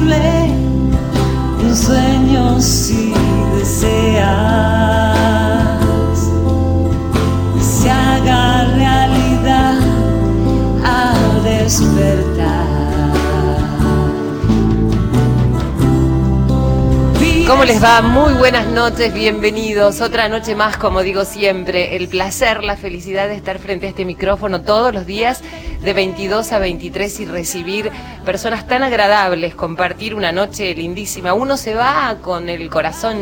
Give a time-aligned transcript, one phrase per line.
[0.00, 3.12] Un sueño si
[3.58, 5.18] deseas,
[7.60, 9.78] se haga realidad
[10.84, 12.62] al despertar.
[17.46, 18.00] ¿Cómo les va?
[18.00, 20.00] Muy buenas noches, bienvenidos.
[20.00, 24.06] Otra noche más, como digo siempre, el placer, la felicidad de estar frente a este
[24.06, 25.42] micrófono todos los días
[25.82, 27.90] de 22 a 23 y recibir
[28.24, 31.34] personas tan agradables, compartir una noche lindísima.
[31.34, 33.16] Uno se va con el corazón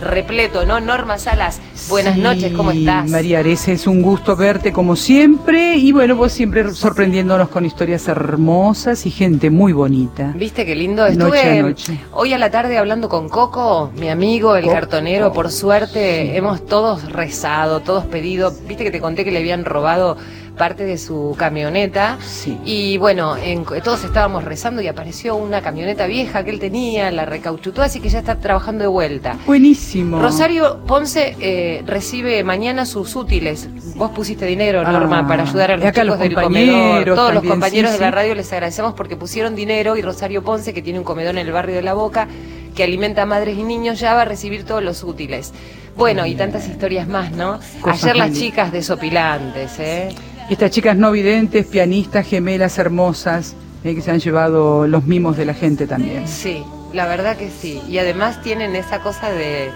[0.00, 0.80] repleto, ¿no?
[0.80, 3.06] Norma Salas, buenas Sí, noches, ¿cómo estás?
[3.10, 8.08] María Arese, es un gusto verte como siempre y bueno, vos siempre sorprendiéndonos con historias
[8.08, 10.32] hermosas y gente muy bonita.
[10.34, 11.02] ¿Viste qué lindo?
[11.02, 12.00] Noche Estuve a noche.
[12.12, 14.74] hoy a la tarde hablando con Coco, mi amigo, el Coco.
[14.74, 15.34] cartonero.
[15.34, 18.54] Por suerte, hemos todos rezado, todos pedido.
[18.66, 20.16] Viste que te conté que le habían robado
[20.60, 22.18] parte de su camioneta.
[22.20, 22.58] Sí.
[22.66, 27.24] Y bueno, en- todos estábamos rezando y apareció una camioneta vieja que él tenía, la
[27.24, 29.38] recauchutó, así que ya está trabajando de vuelta.
[29.46, 30.20] Buenísimo.
[30.20, 33.68] Rosario Ponce eh, recibe mañana sus útiles.
[33.96, 36.74] Vos pusiste dinero, Norma, Ah, para ayudar a los chicos los del comedor.
[36.76, 40.42] compañeros Todos los compañeros sí, de la radio les agradecemos porque pusieron dinero y Rosario
[40.44, 42.28] Ponce, que tiene un comedor en el barrio de La Boca,
[42.74, 45.52] que alimenta a madres y niños, ya va a recibir todos los útiles.
[45.96, 47.58] Bueno, y tantas historias más, ¿no?
[47.80, 50.08] Cosas Ayer las chicas desopilantes, ¿eh?
[50.50, 55.44] Estas chicas no videntes, pianistas, gemelas hermosas, eh, que se han llevado los mimos de
[55.44, 56.26] la gente también.
[56.26, 57.80] Sí, la verdad que sí.
[57.88, 59.70] Y además tienen esa cosa de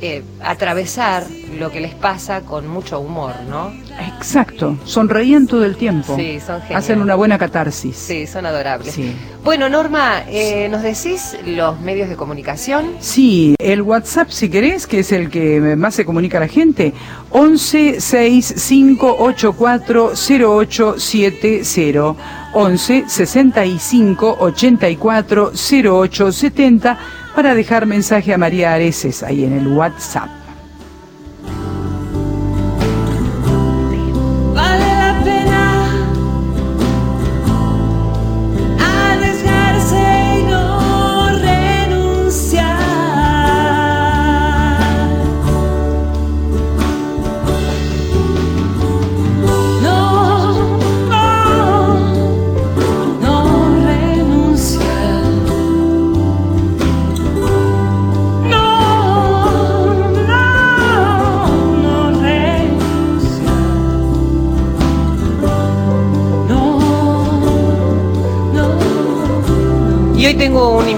[0.00, 1.24] eh, atravesar
[1.58, 3.72] lo que les pasa con mucho humor, ¿no?
[4.16, 6.14] Exacto, sonreían todo el tiempo.
[6.16, 6.84] Sí, son geniales.
[6.84, 7.96] Hacen una buena catarsis.
[7.96, 8.94] Sí, son adorables.
[8.94, 9.16] Sí.
[9.42, 12.92] Bueno, Norma, eh, ¿nos decís los medios de comunicación?
[13.00, 16.92] Sí, el WhatsApp si querés, que es el que más se comunica a la gente,
[17.30, 22.16] 11 6584 0870
[22.52, 26.98] 11 65 84 0870
[27.38, 30.37] para dejar mensaje a María Areces ahí en el WhatsApp.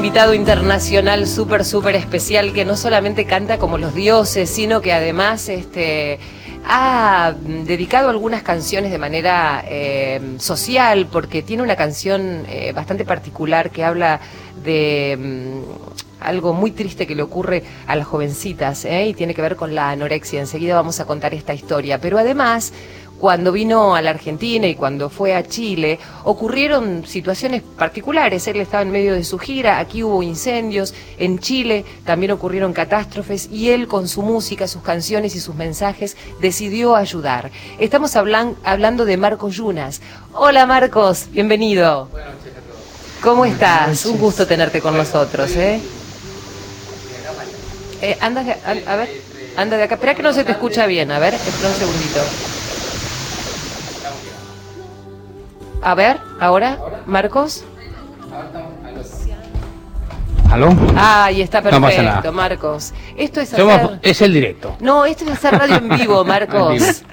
[0.00, 5.50] Invitado internacional súper, súper especial que no solamente canta como los dioses, sino que además
[5.50, 6.19] este,
[6.66, 7.34] ha
[7.66, 13.84] dedicado algunas canciones de manera eh, social, porque tiene una canción eh, bastante particular que
[13.84, 14.21] habla
[14.65, 19.09] de mm, algo muy triste que le ocurre a las jovencitas ¿eh?
[19.09, 20.41] y tiene que ver con la anorexia.
[20.41, 22.00] Enseguida vamos a contar esta historia.
[22.00, 22.72] Pero además,
[23.21, 28.47] cuando vino a la Argentina y cuando fue a Chile, ocurrieron situaciones particulares.
[28.49, 33.49] Él estaba en medio de su gira, aquí hubo incendios, en Chile también ocurrieron catástrofes
[33.53, 37.51] y él con su música, sus canciones y sus mensajes decidió ayudar.
[37.78, 40.01] Estamos hablan- hablando de Marcos Yunas.
[40.33, 42.09] Hola Marcos, bienvenido.
[43.23, 44.07] ¿Cómo estás?
[44.07, 45.78] Un gusto tenerte con nosotros, ¿eh?
[48.01, 49.11] Eh, anda, de- a, a ver,
[49.59, 49.97] anda de acá.
[49.97, 51.11] Espera que no se te escucha bien.
[51.11, 52.21] A ver, espera un segundito.
[55.82, 57.65] A ver, ahora, Marcos.
[60.50, 60.74] ¿Aló?
[60.97, 62.32] Ah, ahí está perfecto.
[62.32, 62.92] Marcos.
[63.16, 63.98] Esto es Somos- hacer...
[64.03, 64.77] es el directo.
[64.80, 67.04] No, esto es hacer radio en vivo, Marcos.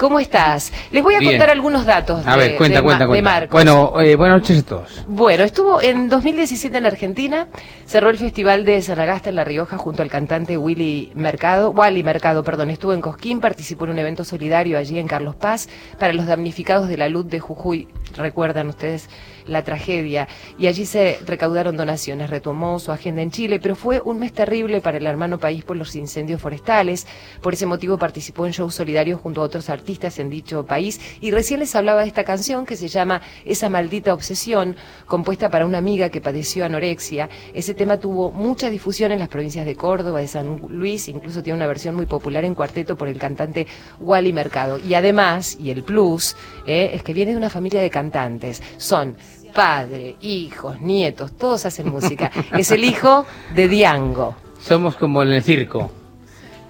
[0.00, 0.72] ¿Cómo estás?
[0.92, 1.32] Les voy a Bien.
[1.32, 3.30] contar algunos datos A de, ver, cuenta, de cuenta, de cuenta.
[3.30, 3.52] Marcos.
[3.52, 5.04] Bueno, eh, buenas noches a todos.
[5.06, 7.48] Bueno, estuvo en 2017 en Argentina,
[7.84, 12.42] cerró el Festival de Sanagasta en La Rioja junto al cantante Willy Mercado, Wally Mercado,
[12.42, 15.68] perdón, estuvo en Cosquín, participó en un evento solidario allí en Carlos Paz
[15.98, 17.86] para los damnificados de la luz de Jujuy,
[18.16, 19.10] recuerdan ustedes
[19.46, 20.28] la tragedia,
[20.58, 24.80] y allí se recaudaron donaciones, retomó su agenda en Chile, pero fue un mes terrible
[24.80, 27.06] para el hermano país por los incendios forestales,
[27.40, 31.30] por ese motivo participó en shows solidarios junto a otros artistas en dicho país, y
[31.30, 34.76] recién les hablaba de esta canción que se llama Esa maldita obsesión,
[35.06, 37.28] compuesta para una amiga que padeció anorexia.
[37.54, 41.56] Ese tema tuvo mucha difusión en las provincias de Córdoba, de San Luis, incluso tiene
[41.56, 43.66] una versión muy popular en cuarteto por el cantante
[43.98, 44.78] Wally Mercado.
[44.78, 46.36] Y además, y el plus,
[46.66, 48.62] eh, es que viene de una familia de cantantes.
[48.76, 49.16] Son
[49.50, 52.30] padre, hijos, nietos, todos hacen música.
[52.56, 54.34] es el hijo de Diango.
[54.60, 55.90] Somos como en el circo,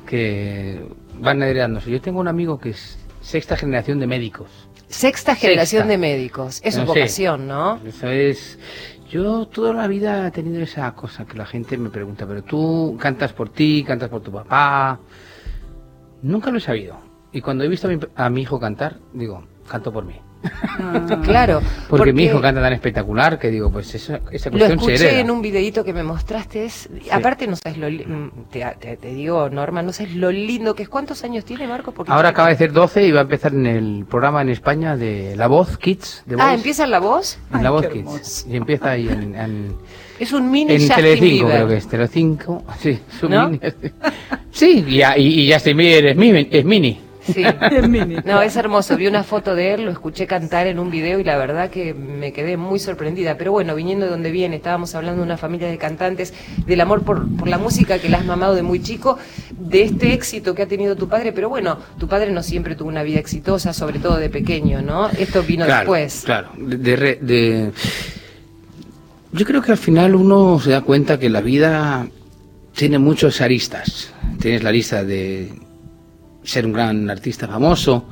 [0.06, 0.80] que
[1.18, 1.90] van heredándose.
[1.90, 4.48] Yo tengo un amigo que es sexta generación de médicos.
[4.88, 5.90] Sexta generación Sexta.
[5.92, 6.60] de médicos.
[6.64, 6.86] Es No sé.
[6.88, 7.78] vocación, ¿no?
[7.86, 8.58] Eso es...
[9.08, 12.96] Yo toda la vida he tenido esa cosa que la gente me pregunta, pero tú
[13.00, 15.00] cantas por ti, cantas por tu papá.
[16.22, 16.96] Nunca lo he sabido.
[17.32, 20.14] Y cuando he visto a mi, a mi hijo cantar, digo, canto por mí.
[21.24, 21.60] Claro.
[21.88, 25.20] Porque, mi hijo canta tan espectacular que digo, pues esa, esa Lo cuestión se escuché
[25.20, 26.64] en un videito que me mostraste.
[26.64, 30.30] es- Aparte, no sabes lo li- mm, te, te- te digo, Norma, no sabes lo
[30.30, 30.88] lindo que es.
[30.88, 31.92] ¿Cuántos años tiene Marco?
[31.92, 34.96] Porque Ahora acaba de ser 12 y va a empezar en el programa en España
[34.96, 36.22] de La Voz Kids.
[36.26, 37.38] De Ah, ¿empieza en la voz?
[37.50, 37.96] En Ay, La Voz Kids.
[37.98, 38.48] hermoso.
[38.50, 39.74] Y empieza ahí en, en,
[40.18, 41.88] Es un mini en Telecinco, creo que es.
[41.88, 42.62] Telecinco.
[42.78, 43.48] Sí, es un ¿No?
[43.50, 43.60] mini.
[44.50, 46.48] Sí, y, ya- y, y Justin Bieber es mini.
[46.50, 47.00] Es mini.
[47.32, 47.44] Sí.
[47.70, 48.16] Es mini.
[48.24, 48.96] No, es hermoso.
[48.96, 51.94] Vi una foto de él, lo escuché cantar en un video y la verdad que
[51.94, 53.36] me quedé muy sorprendida.
[53.36, 56.34] Pero bueno, viniendo de donde viene, estábamos hablando de una familia de cantantes,
[56.66, 59.18] del amor por, por la música que le has mamado de muy chico,
[59.58, 61.32] de este éxito que ha tenido tu padre.
[61.32, 65.08] Pero bueno, tu padre no siempre tuvo una vida exitosa, sobre todo de pequeño, ¿no?
[65.10, 66.22] Esto vino claro, después.
[66.24, 66.48] Claro.
[66.58, 67.72] De, de re- de-
[69.32, 72.06] Yo creo que al final uno se da cuenta que la vida
[72.74, 74.12] tiene muchos aristas.
[74.40, 75.52] Tienes la lista de
[76.42, 78.06] ser un gran artista famoso,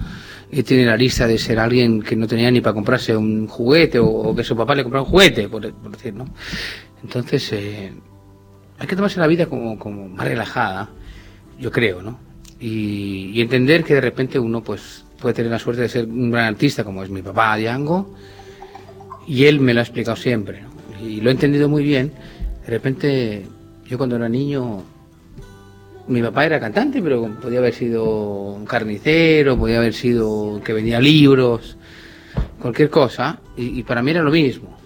[0.50, 3.98] y tiene la lista de ser alguien que no tenía ni para comprarse un juguete
[3.98, 6.26] o, o que su papá le comprara un juguete, por, por decir, ¿no?
[7.02, 7.92] Entonces, eh,
[8.78, 10.88] hay que tomarse la vida como, como más relajada,
[11.58, 12.18] yo creo, ¿no?
[12.60, 16.30] Y, y entender que de repente uno pues puede tener la suerte de ser un
[16.30, 18.14] gran artista como es mi papá Diango
[19.26, 21.06] y él me lo ha explicado siempre ¿no?
[21.06, 22.12] y lo he entendido muy bien
[22.64, 23.46] de repente
[23.86, 24.82] yo cuando era niño
[26.08, 31.00] mi papá era cantante pero podía haber sido un carnicero podía haber sido que vendía
[31.00, 31.76] libros
[32.60, 34.77] cualquier cosa y, y para mí era lo mismo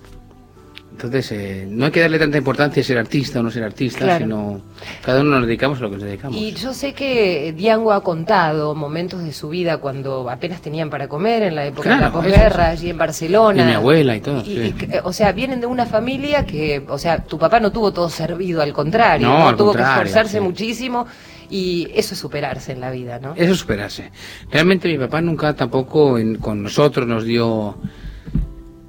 [0.93, 4.01] entonces eh, no hay que darle tanta importancia a ser artista o no ser artista
[4.05, 4.25] Claro.
[4.25, 4.61] sino
[5.05, 8.03] cada uno nos dedicamos a lo que nos dedicamos Y yo sé que Diango ha
[8.05, 12.13] contado momentos de su vida cuando apenas tenían para comer, en la época de la
[12.13, 13.63] posguerra, allí en Barcelona.
[13.63, 14.61] Y mi abuela y todo, Y- sí.
[14.61, 17.93] y que, o sea, vienen de una familia que, o sea, tu papá no tuvo
[17.93, 19.49] todo servido, al contrario, No, ¿no?
[19.49, 20.45] al tuvo contrario, que esforzarse sí.
[20.45, 21.07] muchísimo
[21.51, 23.35] y eso es superarse en la vida, ¿no?
[23.35, 24.11] Eso es superarse.
[24.51, 27.77] Realmente mi papá nunca tampoco en- con nosotros nos dio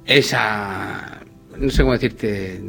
[0.06, 1.20] esa,
[1.58, 2.60] no sé cómo decirte,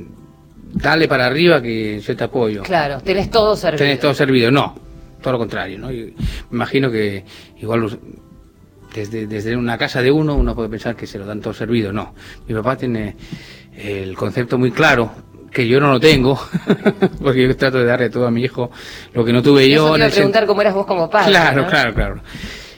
[0.73, 2.63] dale para arriba que yo te apoyo.
[2.63, 3.77] Claro, tenés todo servido.
[3.79, 4.51] Tenés todo servido.
[4.51, 4.75] No,
[5.21, 5.79] todo lo contrario.
[5.79, 5.91] ¿no?
[5.91, 6.13] Y
[6.49, 7.23] me imagino que
[7.61, 7.97] igual
[8.93, 11.91] desde, desde una casa de uno uno puede pensar que se lo dan todo servido.
[11.91, 12.13] No,
[12.47, 13.15] mi papá tiene
[13.77, 15.11] el concepto muy claro
[15.51, 16.37] que yo no lo tengo,
[17.21, 18.71] porque yo trato de darle todo a mi hijo
[19.13, 19.91] lo que no tuve yo.
[19.93, 21.31] Te iba a preguntar cómo eras vos como padre.
[21.31, 21.67] Claro, ¿no?
[21.69, 22.21] claro, claro.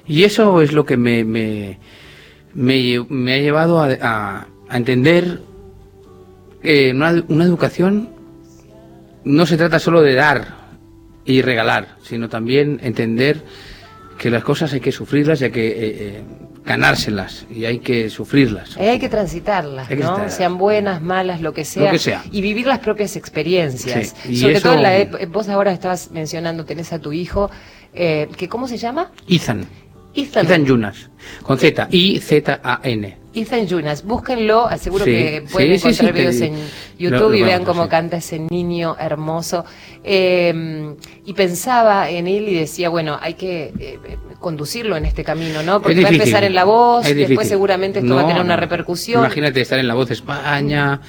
[0.06, 1.80] Y eso es lo que me, me,
[2.54, 5.40] me, me ha llevado a, a- a entender
[6.62, 8.10] que una, una educación
[9.24, 10.56] no se trata solo de dar
[11.26, 13.44] y regalar, sino también entender
[14.18, 16.22] que las cosas hay que sufrirlas y hay que eh, eh,
[16.66, 18.76] ganárselas y hay que sufrirlas.
[18.78, 20.16] Eh, hay que transitarlas, Hay que ¿no?
[20.16, 20.36] transitarlas.
[20.36, 21.92] Sean buenas, malas, lo que sea.
[21.92, 22.24] que sea.
[22.32, 24.16] Y vivir las propias experiencias.
[24.24, 27.14] Sí, y Sobre eso- todo en la ep- vos ahora estabas mencionando, tenés a tu
[27.14, 27.52] hijo,
[27.94, 29.12] eh, que ¿cómo se llama?
[29.30, 29.66] Ethan.
[30.16, 30.46] Ethan.
[30.46, 31.10] Ethan Yunas.
[31.44, 31.88] Con Z.
[31.92, 33.18] I-Z-A-N.
[33.42, 36.56] Ethan Yunas, búsquenlo, seguro Sí, que pueden sí, encontrar sí, videos en
[36.98, 39.64] YouTube lo y vean cómo canta ese niño hermoso.
[40.04, 44.00] Eh, y pensaba en él y decía, bueno, hay que eh,
[44.40, 45.82] conducirlo en este camino, ¿no?
[45.82, 48.56] Porque va a empezar en la voz, es después seguramente esto va a tener una
[48.56, 49.22] repercusión.
[49.22, 51.00] Imagínate estar en La Voz de España.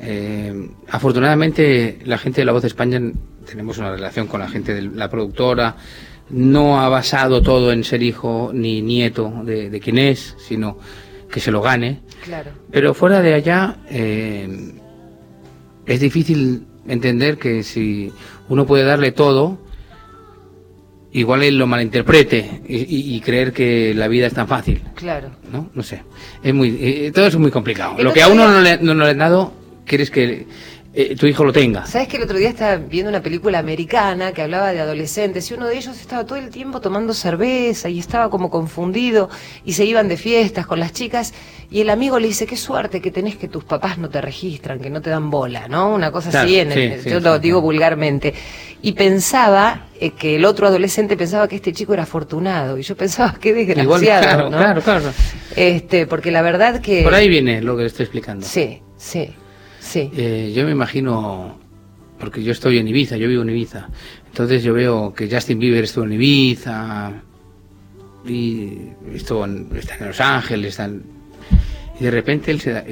[0.00, 3.00] Eh, afortunadamente, la gente de La Voz de España
[3.48, 5.76] tenemos una relación con la gente de la productora.
[6.30, 10.76] No ha basado todo en ser hijo ni nieto de, de quien es, sino
[11.30, 12.00] que se lo gane.
[12.24, 12.50] Claro.
[12.70, 14.72] Pero fuera de allá, eh,
[15.86, 18.12] es difícil entender que si
[18.48, 19.58] uno puede darle todo,
[21.12, 24.82] igual él lo malinterprete y, y- y creer que la vida es tan fácil.
[24.94, 25.30] Claro.
[25.52, 25.70] ¿no?
[25.74, 26.02] No sé.
[26.42, 28.02] Es muy, eh, todo es muy complicado.
[28.02, 29.52] Lo que a uno no le, no, no le han dado,
[29.86, 30.46] quieres que
[31.00, 31.86] eh, tu hijo lo tenga.
[31.86, 35.54] ¿Sabes que el otro día estaba viendo una película americana que hablaba de adolescentes y
[35.54, 39.30] uno de ellos estaba todo el tiempo tomando cerveza y estaba como confundido
[39.64, 41.34] y se iban de fiestas con las chicas
[41.70, 44.80] y el amigo le dice, qué suerte que tenés que tus papás no te registran,
[44.80, 45.94] que no te dan bola, ¿no?
[45.94, 48.34] Una cosa Claro, así, en sí, el- sí, yo sí, lo digo vulgarmente.
[48.82, 52.96] Y pensaba eh, que el otro adolescente pensaba que este chico era afortunado y yo
[52.96, 54.56] pensaba, qué desgraciado, Igual, claro, ¿no?
[54.56, 55.12] claro, claro.
[55.54, 57.02] Este, porque la verdad que...
[57.04, 58.44] Por ahí viene lo que le estoy explicando.
[58.46, 59.30] Sí, sí,
[59.88, 60.10] sí.
[60.16, 61.58] Eh, yo me imagino,
[62.18, 63.88] porque yo estoy en Ibiza, yo vivo en Ibiza,
[64.26, 67.12] entonces yo veo que Justin Bieber estuvo en Ibiza
[68.26, 68.78] y
[69.14, 70.90] estuvo en, está en Los Ángeles, está
[72.00, 72.84] y de repente él se, da-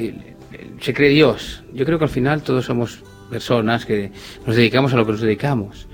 [0.81, 1.63] se cree Dios.
[1.73, 4.11] Yo creo que al final todos somos personas que
[4.47, 5.87] nos dedicamos a lo que nos dedicamos.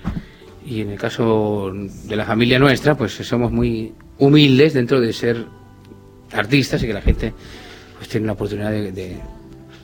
[0.64, 5.44] Y en el caso de la familia nuestra, pues somos muy humildes dentro de ser
[6.32, 7.32] artistas y que la gente
[7.98, 9.18] pues tiene la oportunidad de-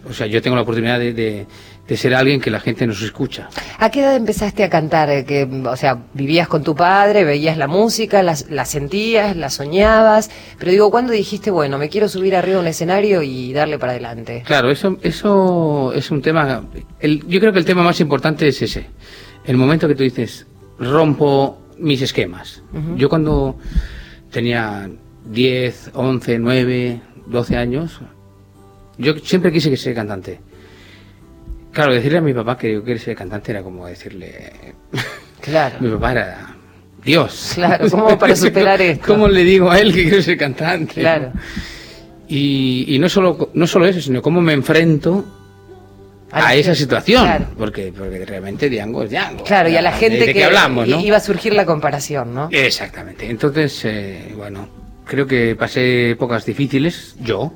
[0.08, 1.46] o sea, yo tengo la oportunidad de, de-
[1.88, 3.48] de ser alguien que la gente nos escucha.
[3.78, 5.08] ¿A qué edad empezaste a cantar?
[5.08, 9.48] Eh, Que, o sea, vivías con tu padre, veías la música, la, la sentías, la
[9.48, 13.78] soñabas, pero digo, ¿cuándo dijiste, bueno, me quiero subir arriba a un escenario y darle
[13.78, 14.42] para adelante?
[14.46, 16.64] Claro, eso, eso es un tema.
[17.00, 18.86] el- yo creo que el tema más importante es ese.
[19.46, 20.46] El momento que tú dices,
[20.78, 22.62] rompo mis esquemas.
[22.96, 23.56] Yo cuando
[24.30, 24.90] tenía
[25.30, 28.00] 10, 11, 9, 12 años,
[28.98, 30.40] yo siempre quise que ser cantante.
[31.72, 34.52] Claro, decirle a mi papá que yo quería ser cantante era como decirle.
[35.40, 35.76] Claro.
[35.78, 36.56] mi papá era
[37.04, 37.52] Dios.
[37.54, 39.06] Claro, ¿cómo para superar esto?
[39.06, 40.94] ¿Cómo le digo a él que quiero ser cantante?
[41.00, 41.32] Claro.
[42.28, 45.24] Y, y no solo no solo eso, sino cómo me enfrento
[46.32, 47.46] A esa gente, situación, claro.
[47.56, 49.44] porque porque realmente Diango es Diango.
[49.44, 51.00] Claro, y a la ¿De- gente que qué hablamos, ¿no?
[51.00, 52.48] iba a surgir la comparación, ¿no?
[52.50, 53.30] Exactamente.
[53.30, 54.68] Entonces, eh, bueno,
[55.06, 57.52] creo que pasé épocas difíciles, yo,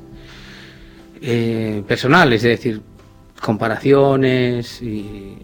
[1.22, 2.80] eh, personales, es decir,
[3.40, 5.36] comparaciones y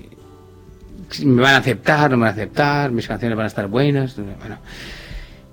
[1.25, 4.17] me van a aceptar, no me van a aceptar, mis canciones van a estar buenas,
[4.17, 4.59] bueno,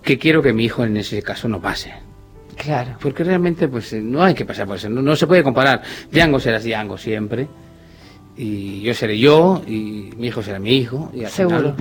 [0.01, 1.93] que quiero que mi hijo en ese caso no pase.
[2.57, 2.95] Claro.
[3.01, 5.81] Porque realmente pues eh, no hay que pasar por eso, no, no se puede comparar.
[6.11, 7.47] Django serás Django siempre,
[8.37, 11.11] y yo seré yo, y mi hijo será mi hijo.
[11.13, 11.57] Y al Seguro.
[11.57, 11.75] final,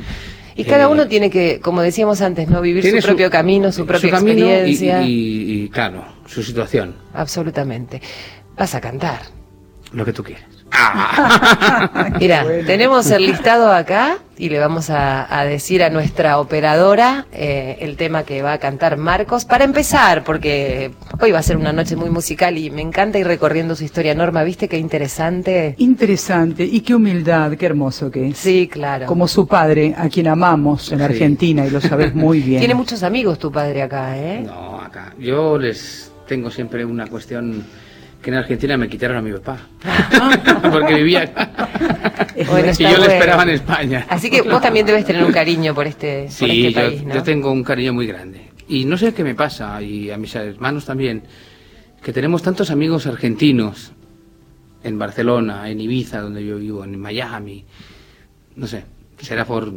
[0.57, 2.61] Y cada eh, uno tiene que, como decíamos antes, ¿no?
[2.61, 5.03] Vivir su propio camino, su propia y- experiencia.
[5.03, 8.01] Y, y, claro, su situación, Absolutamente.
[8.57, 9.21] Vas a cantar.
[9.93, 10.45] lo que tú quieras.
[12.21, 17.77] Mira, tenemos el listado acá y le vamos a, a decir a nuestra operadora eh,
[17.81, 19.45] el tema que va a cantar Marcos.
[19.45, 20.91] Para empezar, porque
[21.21, 24.15] hoy va a ser una noche muy musical y me encanta ir recorriendo su historia,
[24.17, 24.43] Norma.
[24.43, 25.77] ¿Viste qué interesante?
[25.79, 28.39] Interesante y qué humildad, qué hermoso que es.
[28.39, 29.07] Sí, claro.
[29.07, 31.05] Como su padre, a quien amamos en Sí.
[31.05, 32.59] Argentina y lo sabes muy bien.
[32.59, 34.43] Tiene muchos amigos tu padre acá, ¿eh?
[34.45, 35.15] No, acá.
[35.21, 37.65] Yo les tengo siempre una cuestión
[38.23, 39.59] que en Argentina me quitaron a mi papá.
[40.73, 41.33] Porque vivía.
[42.49, 44.07] Bueno, y yo le esperaba en España.
[44.09, 47.05] Así que vos también debes tener un cariño por este, por Sí, este yo, país,
[47.05, 47.15] ¿no?
[47.15, 48.51] yo tengo un cariño muy grande.
[48.67, 51.23] Y no sé qué me pasa, y a mis hermanos también,
[52.03, 53.93] que tenemos tantos amigos argentinos
[54.83, 57.65] en Barcelona, en Ibiza, donde yo vivo, en Miami.
[58.57, 58.85] No sé,
[59.19, 59.73] será por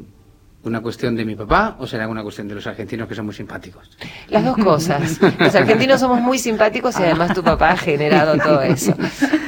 [0.68, 3.34] una cuestión de mi papá o será una cuestión de los argentinos que son muy
[3.34, 3.90] simpáticos.
[4.28, 5.20] Las dos cosas.
[5.40, 8.94] Los argentinos somos muy simpáticos y además tu papá ha generado todo eso.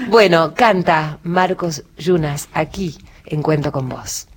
[0.09, 4.27] Bueno, canta Marcos Yunas aquí en Cuento con Vos.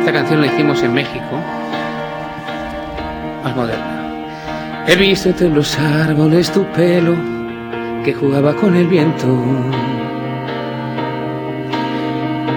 [0.00, 1.40] Esta canción la hicimos en México,
[3.42, 4.84] más moderna.
[4.86, 7.14] He visto entre los árboles tu pelo
[8.04, 9.26] que jugaba con el viento.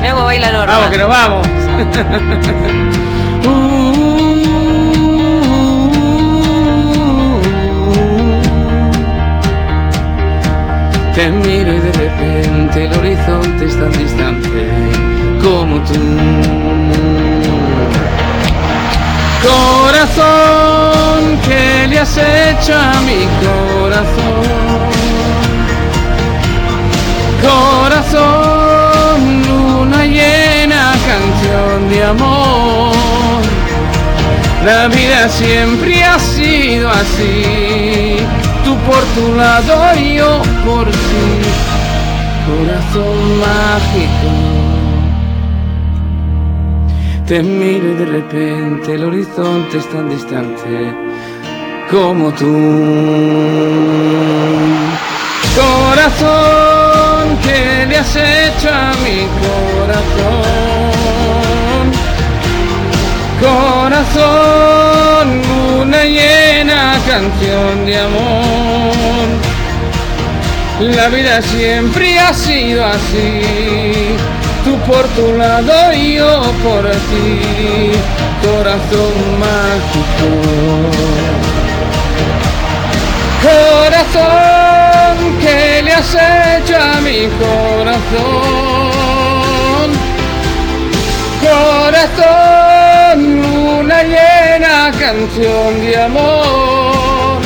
[0.00, 0.72] Me hago baila Norma.
[0.72, 1.46] Vamos, que nos vamos.
[11.14, 14.68] Te miro y de repente el horizonte es tan distante
[15.42, 15.98] como tú.
[19.42, 24.46] Corazón, ¿qué le has hecho a mi corazón?
[27.42, 28.59] Corazón,
[31.10, 33.42] canción de amor.
[34.64, 38.16] La vida siempre ha sido así,
[38.64, 41.28] tú por tu lado y yo por ti,
[42.46, 44.30] corazón mágico.
[47.26, 50.94] Te miro de repente el horizonte es tan distante
[51.90, 52.50] como tú.
[55.56, 60.50] Corazón, ¿qué le has hecho a mi corazón?
[63.40, 65.26] Corazón,
[65.80, 69.28] una llena canción de amor.
[70.80, 74.16] La vida siempre ha sido así,
[74.64, 77.92] tú por tu lado y yo por ti,
[78.42, 80.28] corazón mágico.
[83.42, 84.79] Corazón, ¿qué
[85.90, 88.70] le mi corazón?
[91.42, 93.18] Corazón,
[93.78, 97.40] una llena canción de amor.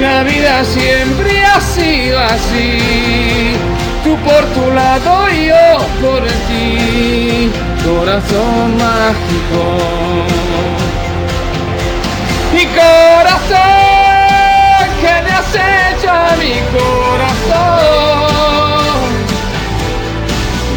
[0.00, 3.56] La vida siempre ha sido así,
[4.04, 7.50] tú por tu lado y yo por ti,
[7.84, 9.62] corazón mágico.
[12.52, 13.85] Mi corazón,
[15.56, 17.86] ¿qué le has hecho a mi corazón?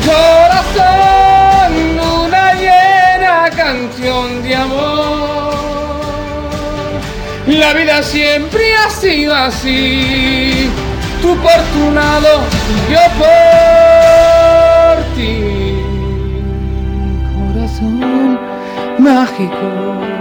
[0.05, 1.71] Corazón,
[2.24, 5.50] una llena canción de amor.
[7.48, 10.69] La vida siempre ha sido así,
[11.21, 12.41] tú por tu lado,
[12.91, 15.33] yo por ti.
[17.53, 18.39] Corazón
[19.00, 20.18] mágico.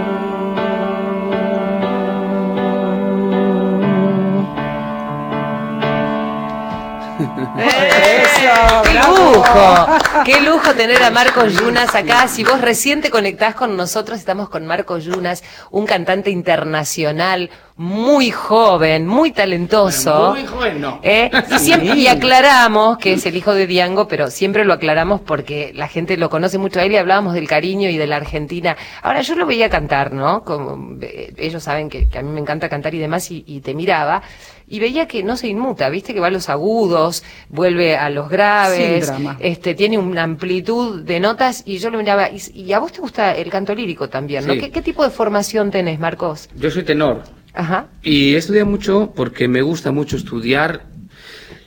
[7.57, 8.81] ¡Eso!
[8.83, 9.87] ¡Qué lujo!
[10.25, 12.27] ¡Qué lujo tener a Marcos Yunas acá!
[12.27, 17.49] Si vos recién te conectás con nosotros, estamos con Marcos Yunas, un cantante internacional
[17.79, 20.31] muy joven, muy talentoso.
[20.31, 20.99] Muy joven, no.
[21.01, 21.31] ¿Eh?
[21.49, 25.71] Y, siempre, y aclaramos que es el hijo de Diango, pero siempre lo aclaramos porque
[25.73, 28.75] la gente lo conoce mucho a él y hablábamos del cariño y de la Argentina.
[29.01, 30.43] Ahora, yo lo veía cantar, ¿no?
[30.43, 33.61] Como, eh, ellos saben que, que a mí me encanta cantar y demás, y, y
[33.61, 34.23] te miraba.
[34.67, 38.27] Y veía que no se inmuta, viste que va a los agudos, vuelve a los
[38.29, 39.37] graves, Sin drama.
[39.39, 42.29] este, tiene una amplitud de notas y yo lo miraba.
[42.29, 44.53] Y, y a vos te gusta el canto lírico también, ¿no?
[44.53, 44.59] Sí.
[44.59, 46.49] ¿Qué, qué tipo de formación tenés, Marcos?
[46.55, 47.87] Yo soy tenor Ajá.
[48.03, 50.85] y he estudiado mucho porque me gusta mucho estudiar.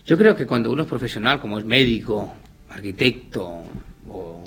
[0.06, 2.34] Yo creo que cuando uno es profesional, como es médico,
[2.68, 3.64] arquitecto
[4.08, 4.44] o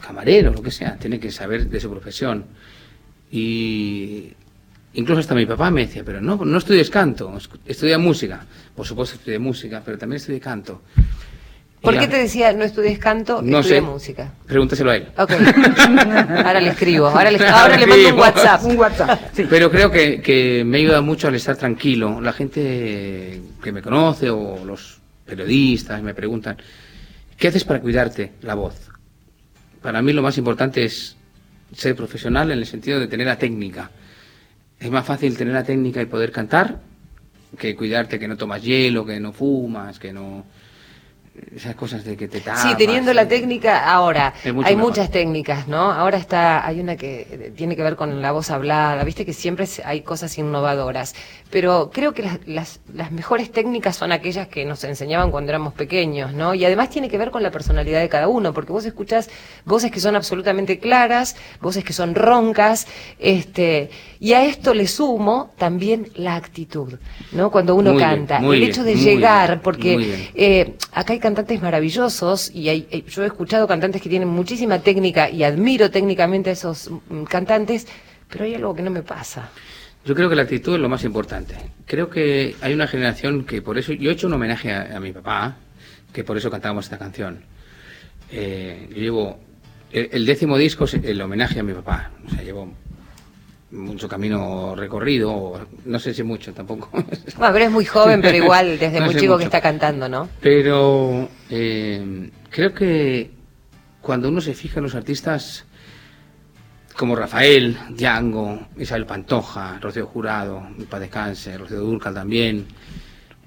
[0.00, 2.44] camarero, lo que sea, tiene que saber de su profesión.
[3.30, 4.32] Y
[4.94, 8.46] incluso hasta mi papá me decía, pero no, no estudies canto, estudia música.
[8.74, 10.82] Por supuesto estudié música, pero también estudié canto.
[11.80, 13.86] ¿Por qué a- te decía no estudies canto, No estudia sé.
[13.86, 14.32] música?
[14.46, 15.08] Pregúntaselo a él.
[15.16, 15.30] Ok.
[16.44, 17.06] Ahora le escribo.
[17.06, 18.64] Ahora le, ahora le mando un WhatsApp.
[18.64, 19.20] Un WhatsApp.
[19.32, 19.44] Sí.
[19.48, 22.20] Pero creo que, que me ayuda mucho al estar tranquilo.
[22.20, 26.56] La gente que me conoce o los periodistas me preguntan,
[27.36, 28.74] ¿qué haces para cuidarte la voz?
[29.82, 31.16] Para mí lo más importante es
[31.74, 33.90] ser profesional en el sentido de tener la técnica.
[34.80, 36.80] Es más fácil tener la técnica y poder cantar
[37.58, 40.44] que cuidarte que no tomas hielo, que no fumas, que no...
[41.54, 42.62] Esas cosas de que te tapas.
[42.62, 44.76] Sí, teniendo la técnica, ahora, hay mejor.
[44.76, 45.92] muchas técnicas, ¿no?
[45.92, 49.66] Ahora está, hay una que tiene que ver con la voz hablada, viste que siempre
[49.84, 51.14] hay cosas innovadoras,
[51.50, 55.72] pero creo que las, las, las mejores técnicas son aquellas que nos enseñaban cuando éramos
[55.74, 56.54] pequeños, ¿no?
[56.54, 59.30] Y además tiene que ver con la personalidad de cada uno, porque vos escuchás
[59.64, 62.86] voces que son absolutamente claras, voces que son roncas,
[63.18, 66.94] este, y a esto le sumo también la actitud,
[67.32, 67.50] ¿no?
[67.50, 71.60] Cuando uno Muy canta, el bien, hecho de llegar, bien, porque eh, acá hay cantantes
[71.60, 76.52] maravillosos y eh, yo he escuchado cantantes que tienen muchísima técnica y admiro técnicamente a
[76.54, 77.86] esos mm, cantantes,
[78.30, 79.50] pero hay algo que no me pasa.
[80.06, 81.54] Yo creo que la actitud es lo más importante.
[81.84, 83.92] Creo que hay una generación que por eso...
[83.92, 85.56] Yo he hecho un homenaje a, mi papá,
[86.14, 87.42] que por eso cantamos esta canción.
[88.32, 89.40] Eh, yo llevo...
[89.92, 92.10] El, el décimo disco es el homenaje a mi papá.
[92.26, 92.72] O sea, llevo
[93.70, 96.90] mucho camino recorrido, no sé si mucho tampoco.
[97.36, 99.38] Bueno, pero es muy joven, pero igual desde No muy chico mucho.
[99.38, 100.28] que está cantando, ¿no?
[100.40, 103.30] Pero eh, creo que
[104.00, 105.64] cuando uno se fija en los artistas
[106.96, 112.66] como Rafael, Django, Isabel Pantoja, Rocío Jurado, mi padre descanse, Rocío Durcal también,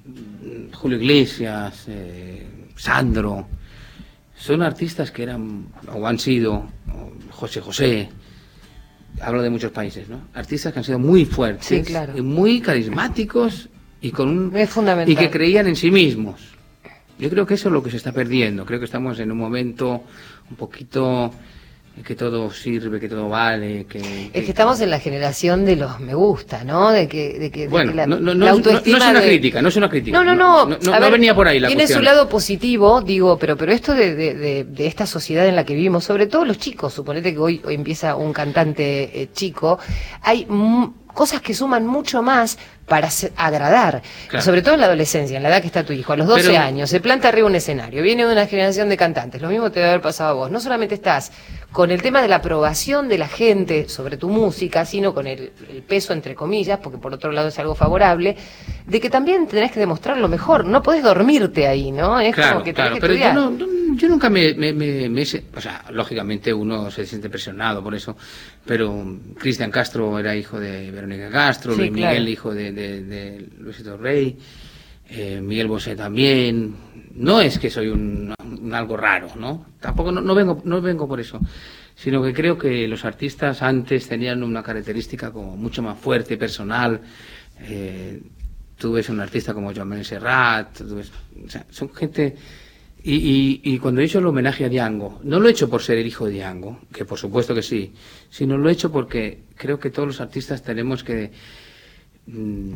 [0.06, 3.48] mm, Julio Iglesias, eh, Sandro,
[4.36, 6.66] son artistas que eran o han sido
[7.32, 8.10] José José,
[9.24, 10.22] hablo de muchos países, ¿no?
[10.34, 12.14] Artistas que han sido muy fuertes, Sí, claro.
[12.18, 13.70] y muy carismáticos
[14.02, 15.12] y con un Es fundamental.
[15.12, 16.42] y que creían en sí mismos.
[17.20, 18.66] Yo creo que eso es lo que se está perdiendo.
[18.66, 20.04] Creo que estamos en un momento
[20.50, 21.32] un poquito
[22.06, 24.00] que todo sirve, que todo vale, que...
[24.34, 26.90] Es que estamos en la generación de los me gusta, ¿no?
[26.90, 28.98] De que, de que, de Bueno, que la, no, no, la no, no, no autoestima
[28.98, 30.18] es una de- crítica, no es una crítica.
[30.18, 30.78] No, no, no.
[30.82, 32.00] No, ver, venía por ahí la Tiene cuestión.
[32.00, 35.64] su lado positivo, digo, pero, pero esto de, de, de- de esta sociedad en la
[35.66, 39.78] que vivimos, sobre todo los chicos, suponete que hoy, hoy empieza un cantante eh, chico,
[40.24, 40.48] hay
[41.14, 44.44] cosas que suman mucho más para agradar, Claro.
[44.46, 46.48] sobre todo en la adolescencia, en la edad que está tu hijo, a los 12
[46.48, 49.72] Pero- años, se planta arriba un escenario, viene de una generación de cantantes, lo mismo
[49.72, 51.32] te debe haber pasado a vos, no solamente estás
[51.72, 55.52] con el tema de la aprobación de la gente sobre tu música, sino con el,
[55.70, 58.36] el peso, entre comillas, porque por otro lado es algo favorable,
[58.86, 62.20] de que también tenés que demostrar lo mejor, no podés dormirte ahí, ¿no?
[62.20, 63.36] Es Claro, como que tenés claro, que pero yo, estudiar.
[63.36, 67.82] no, no- yo nunca me, me, me- me O sea, lógicamente uno se siente presionado
[67.84, 68.18] por eso,
[68.66, 72.08] pero Cristian Castro era hijo de Verónica Castro, Sí, Luis claro.
[72.16, 74.38] Miguel hijo de, de, de Luisito Rey,
[75.12, 76.74] eh, Miguel Bosé también.
[77.16, 78.34] No es que soy un,
[78.72, 79.66] algo raro, ¿no?
[79.80, 81.40] Tampoco no, no vengo no vengo por eso,
[81.96, 87.02] sino que creo que los artistas antes tenían una característica como mucho más fuerte, personal.
[87.64, 88.22] Eh,
[88.78, 91.12] tú ves un artista como Joan Manuel Serrat, tú ves-
[91.46, 92.36] o sea, son gente...
[93.04, 95.82] Y, y, y cuando he hecho el homenaje a Diango, no lo he hecho por
[95.82, 97.94] ser el hijo de Diango, que por supuesto que sí,
[98.30, 101.32] sino lo he hecho porque creo que todos los artistas tenemos que
[102.28, 102.72] mm,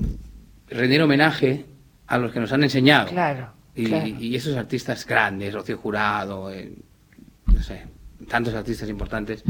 [0.69, 1.65] rendir homenaje
[2.07, 3.09] a los que nos han enseñado.
[3.09, 4.07] Claro, Y, claro.
[4.07, 6.73] y esos artistas grandes, Rocío Jurado, eh,
[7.47, 7.83] no sé,
[8.27, 9.43] tantos artistas importantes,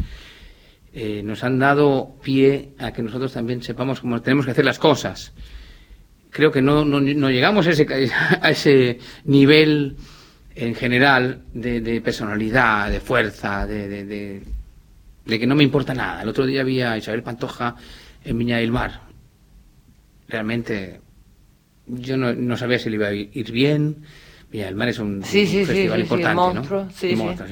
[0.94, 4.80] eh, nos han dado pie a que nosotros también sepamos cómo tenemos que hacer las
[4.80, 5.34] cosas.
[6.30, 7.86] Creo que no, no, no llegamos a ese,
[8.42, 9.98] a ese nivel
[10.56, 14.42] en general de, de personalidad, de fuerza, de, de,
[15.40, 16.22] que no me importa nada.
[16.22, 17.76] El otro día vi a Isabel Pantoja
[18.24, 19.02] en Viña del Mar.
[20.30, 21.02] Realmente
[21.88, 23.98] yo no, no sabía si le iba a ir bien.
[24.52, 27.24] Del Mar es un, Sí, sí, un sí, festival sí, importante, monstruo, ¿no?
[27.24, 27.48] monstruo.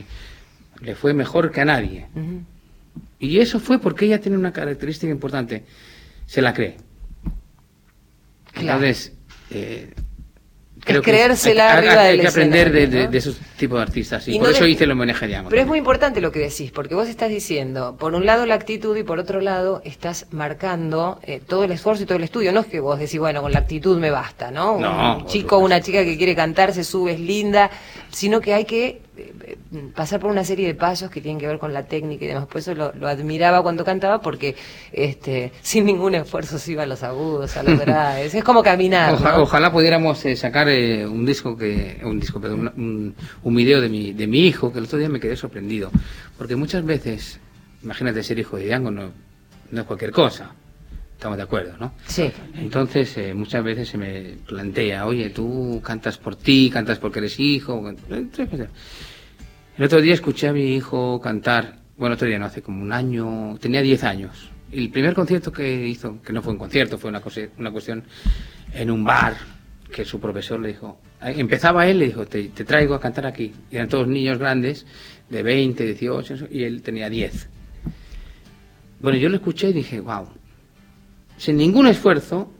[0.82, 2.08] Le fue mejor que a nadie.
[3.20, 5.64] Y eso fue porque ella tiene una característica importante.
[6.26, 6.78] Se la cree.
[8.54, 8.80] Claro.
[8.86, 9.14] Entonces,
[9.52, 9.94] eh,
[10.86, 12.72] Es que creérsela hay- hay- arriba hay del que aprender
[13.10, 14.28] de, esos tipos de artistas.
[14.28, 16.40] Y, Y por no eso de- hice el homenaje Pero es muy importante lo que
[16.40, 20.26] decís, porque vos estás diciendo, por un lado la actitud y por otro lado estás
[20.32, 22.52] marcando eh, todo el esfuerzo y todo el estudio.
[22.52, 24.78] No es que vos decís, bueno, con la actitud me basta, ¿no?
[24.80, 27.70] No, un chico o una chica que quiere cantar, se sube, es linda,
[28.12, 29.02] sino que hay que
[29.96, 32.48] pasar por una serie de pasos que tienen que ver con la técnica y demás.
[32.48, 34.56] Por eso lo, lo admiraba cuando cantaba, porque
[34.92, 38.34] este sin ningún esfuerzo se iba a los agudos, a los graves.
[38.34, 39.14] Es como caminar.
[39.14, 39.44] Oja- ¿no?
[39.44, 43.90] Ojalá pudiéramos eh, sacar eh, un disco que un disco, perdón, un, un video de
[43.90, 45.92] mi de mi hijo que el otro día me quedé sorprendido,
[46.38, 47.40] porque muchas veces,
[47.84, 49.12] imagínate ser hijo de Diango no
[49.72, 50.52] no es cualquier cosa.
[51.24, 51.94] Estamos de acuerdo, ¿no?
[52.06, 52.30] Sí.
[52.56, 57.40] Entonces, eh, muchas veces se me plantea, oye, tú cantas por ti, cantas porque eres
[57.40, 57.82] hijo.
[59.78, 62.92] El otro día escuché a mi hijo cantar, bueno, otro día no, hace como un
[62.92, 64.52] año, tenía 10 años.
[64.70, 68.04] El primer concierto que hizo, que no fue un concierto, fue una, cosa, una cuestión
[68.74, 69.38] en un bar,
[69.94, 73.54] que su profesor le dijo, empezaba él, le dijo, te, te traigo a cantar aquí.
[73.72, 74.86] Y eran todos niños grandes,
[75.30, 77.48] de 20, 18, eso, y él tenía 10.
[79.00, 80.28] Bueno, yo lo escuché y dije, wow,
[81.38, 82.52] sin ningún esfuerzo,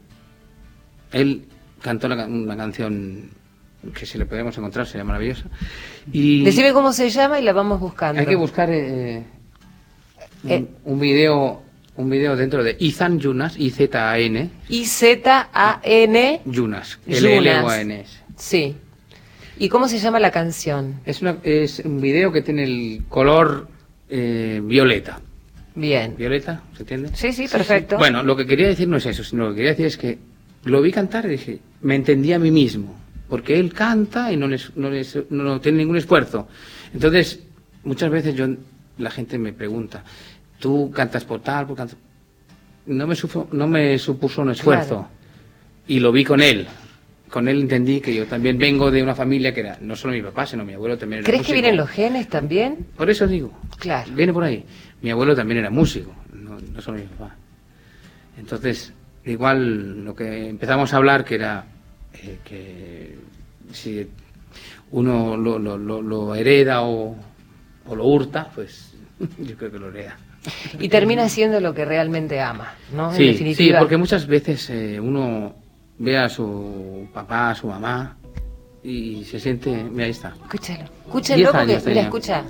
[1.12, 1.46] él
[1.82, 3.30] cantó la una canción
[3.94, 5.46] que si le podemos encontrar sería maravillosa.
[6.12, 8.20] Y Decime cómo se llama y la vamos buscando.
[8.20, 9.24] hay que buscar eh,
[10.44, 10.66] un, Eh.
[10.86, 11.62] un video
[11.96, 16.42] un video dentro de Ethan Yunas, I-Z-A-N, I-Z-A-N.
[16.46, 17.00] Yunas.
[17.06, 18.18] L-L-O-A-N-S.
[18.36, 18.76] Sí.
[19.60, 21.00] ¿Y cómo se llama la canción?
[21.06, 23.68] Es, una, es un video que tiene el color
[24.10, 25.22] eh, violeta.
[25.76, 26.16] Bien.
[26.18, 26.62] ¿Violeta?
[26.76, 27.10] ¿Se entiende?
[27.16, 27.98] Sí, sí, perfecto.
[27.98, 30.18] Bueno, lo que quería decir no es eso, sino lo que quería decir es que
[30.66, 32.96] lo vi cantar y dije, me entendí a mí mismo,
[33.28, 36.48] porque él canta y no, les, no, les- no, no tiene ningún esfuerzo.
[36.94, 37.40] Entonces,
[37.84, 38.48] muchas veces yo,
[39.00, 40.04] la gente me pregunta,
[40.60, 41.66] ¿tú cantas por tal?
[41.68, 41.98] Por cantas-?".
[42.86, 45.08] No, me sufo- no me supuso un esfuerzo Claro.
[45.88, 46.68] y lo vi con él.
[47.30, 50.22] Con él entendí que yo también vengo de una familia que era, no solo mi
[50.22, 52.86] papá, sino mi abuelo también era ¿Crees que vienen los genes también?
[52.96, 53.52] Por eso digo.
[53.80, 54.12] Claro.
[54.14, 54.64] Viene por ahí.
[55.04, 57.36] Mi abuelo también era músico, no, no solo mi papá.
[58.38, 58.94] Entonces,
[59.26, 61.66] igual lo que empezamos a hablar, que era
[62.14, 63.18] eh, que
[63.72, 64.08] si
[64.92, 67.16] uno lo, lo, lo, lo hereda o,
[67.86, 68.94] o lo hurta, pues
[69.40, 70.18] yo creo que lo hereda.
[70.80, 73.10] Y termina siendo lo que realmente ama, ¿no?
[73.12, 73.80] en Sí, sí, definitiva.
[73.80, 75.54] porque muchas veces eh, uno
[76.00, 78.18] ve a su papá, a su mamá
[78.84, 80.34] y se siente, mira, ahí está.
[80.44, 80.84] Escúchalo.
[81.06, 82.44] Escúchalo porque, mira, escucha.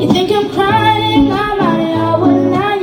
[0.00, 2.78] You think I'm crying, I'm out of when I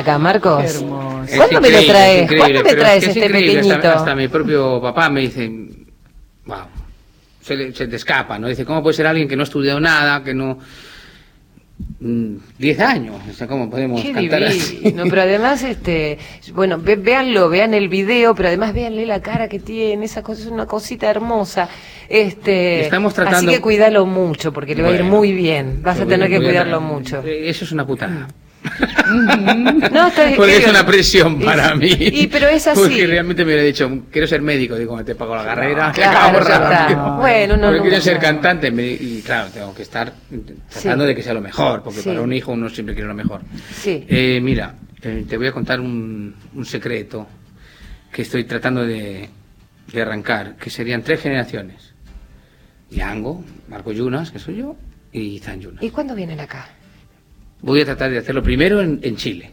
[0.00, 0.84] acá, Marcos?
[1.36, 2.26] ¿Cuándo me lo traes?
[2.32, 3.88] ¿Cuándo me pero traes es que es este hasta- pequeñito?
[3.90, 5.48] Hasta, mi propio papá me dice,
[6.46, 6.58] wow,
[7.40, 8.48] se, le- se te escapa, ¿no?
[8.48, 10.58] Dice, ¿cómo puede ser alguien que no ha estudiado nada, que no...
[12.00, 14.76] mm, 10 años, o sea, ¿cómo podemos Qué cantar así?
[14.76, 16.18] divino, pero además, este,
[16.52, 20.42] bueno, ve- véanlo, vean el video, pero además véanle la cara que tiene, esa cosa
[20.42, 21.68] es una cosita hermosa.
[22.08, 25.80] Este, Estamos tratando- Así que cuídalo mucho, porque le va a ir muy bien.
[25.82, 27.22] Vas a tener que cuidarlo mucho.
[27.24, 28.26] Eh, Eso es una putada.
[29.92, 31.88] No, Porque es una presión Y- para mí.
[31.98, 32.78] Y, pero es así.
[32.80, 36.32] Porque realmente me hubiera dicho, quiero ser médico, digo, te pago la carrera, Claro, acabo
[36.34, 36.58] ya está.
[36.70, 37.16] rápido.
[37.16, 38.02] Bueno, no, Porque no, quiero no.
[38.02, 40.12] ser cantante me- y claro, tengo que estar
[40.70, 41.08] tratando Sí.
[41.08, 42.08] de que sea lo mejor, porque Sí.
[42.08, 43.40] para un hijo uno siempre quiere lo mejor.
[43.74, 44.04] Sí.
[44.08, 47.26] Eh, mira, eh, te voy a contar un, un secreto
[48.12, 49.28] que estoy tratando de,
[49.92, 51.92] de arrancar, que serían tres generaciones.
[52.90, 54.76] Yango, Marco Yunas, que soy yo,
[55.12, 55.82] y Zan Yunas.
[55.82, 56.68] ¿Y cuándo vienen acá?
[57.62, 59.52] Voy a tratar de hacerlo primero en, en Chile.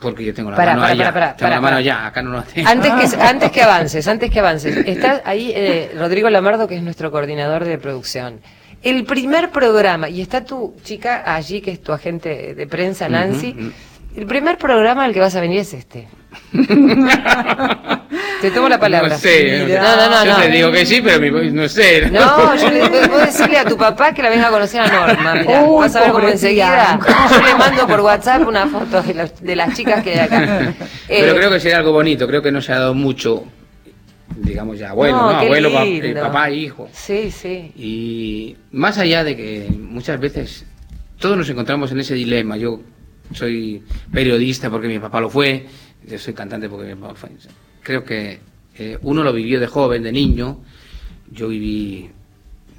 [0.00, 1.12] Porque yo tengo la Pará, mano pará, allá.
[1.12, 2.68] pará, tengo la mano allá, acá no lo tengo.
[2.68, 6.82] Antes que, antes que avances, antes que avances, está ahí eh, Rodrigo Lamardo, que es
[6.82, 8.40] nuestro coordinador de producción.
[8.82, 13.56] El primer programa, y está tu chica allí, que es tu agente de prensa, Nancy.
[14.14, 16.08] El primer programa al que vas a venir es este.
[18.40, 19.08] Te tomo la palabra.
[19.10, 19.66] No sé.
[19.66, 20.24] No, no, no.
[20.24, 20.36] yo no.
[20.42, 22.10] te digo que sí, pero mi no sé.
[22.10, 25.34] No, yo le puedo decirle a tu papá que la venga a conocer a Norma.
[25.34, 26.98] Mirá, Uy, vas a ver cómo enseguida.
[27.30, 30.74] Yo le mando por WhatsApp una foto de, las- de las chicas que hay acá.
[31.08, 32.26] Pero Eh, creo que sería algo bonito.
[32.26, 33.44] Creo que no se ha dado mucho,
[34.36, 36.88] digamos ya, abuelo, No, Abuelo, pa- eh, papá, hijo.
[36.92, 37.72] Sí, sí.
[37.76, 40.66] Y más allá de que muchas veces
[41.18, 42.56] todos nos encontramos en ese dilema.
[42.56, 42.80] Yo
[43.32, 45.66] soy periodista porque mi papá lo fue,
[46.06, 46.96] yo soy cantante porque.
[47.82, 48.40] Creo que
[48.78, 50.58] eh, uno lo vivió de joven, de niño.
[51.30, 52.10] Yo viví,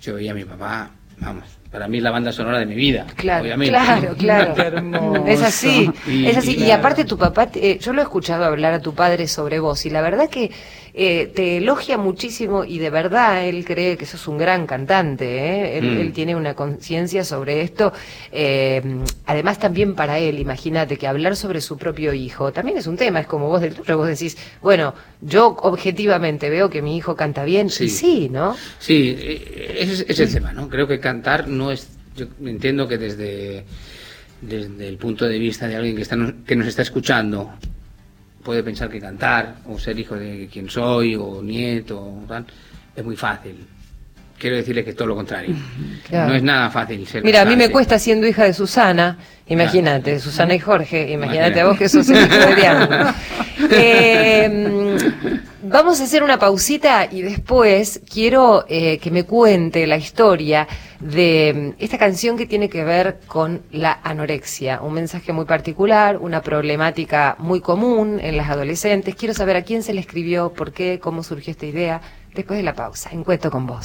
[0.01, 3.05] yo veía a mi papá, vamos, para mí es la banda sonora de mi vida,
[3.17, 3.73] Claro, obviamente.
[3.77, 5.25] claro, claro.
[5.27, 6.55] Es así, Y- es así.
[6.57, 9.27] Y, y- aparte tu papá, te- eh, yo lo he escuchado hablar a tu padre
[9.27, 10.49] sobre vos y la verdad que
[10.99, 15.25] eh, te elogia muchísimo y de verdad él cree que sos un gran cantante.
[15.25, 15.77] ¿eh?
[15.77, 15.99] Él, Mm.
[16.01, 17.93] él tiene una conciencia sobre esto.
[18.31, 18.81] eh,
[19.27, 23.19] además también para él, imagínate que hablar sobre su propio hijo también es un tema.
[23.19, 27.43] Es como vos del tuyo, vos decís, bueno, yo objetivamente veo que mi hijo canta
[27.45, 27.69] bien.
[27.69, 27.85] Sí.
[27.85, 28.55] Y sí, ¿no?
[28.79, 30.67] Sí, eh, ese es, es el tema, ¿no?
[30.67, 31.89] Creo que cantar no es.
[32.15, 33.65] Yo entiendo que desde,
[34.41, 37.51] desde el punto de vista de alguien que, está, que nos está escuchando,
[38.47, 42.23] puede pensar que cantar, o ser hijo de quien soy, o nieto,
[42.95, 43.67] es muy fácil.
[44.39, 45.55] Quiero decirle que es todo lo contrario.
[46.07, 46.29] Claro.
[46.29, 50.19] No es nada fácil ser Mira, a mí me cuesta siendo hija de Susana, imagínate,
[50.21, 51.59] Susana y Jorge, imagínate Imagínate.
[51.59, 53.15] a vos que sos el hijo de Diana.
[53.69, 54.97] Eh,
[55.63, 60.65] vamos a hacer una pausita y después quiero eh, que me cuente la historia
[61.01, 66.17] de mm, esta canción que tiene que ver con la anorexia, un mensaje muy particular,
[66.17, 69.15] una problemática muy común en las adolescentes.
[69.15, 72.01] Quiero saber a quién se le escribió, por qué, cómo surgió esta idea,
[72.33, 73.09] después de la pausa.
[73.11, 73.75] Encuentro con vos.